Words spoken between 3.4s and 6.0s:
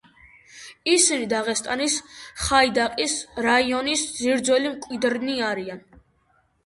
რაიონის ძირძველი მკვიდრნი არიან.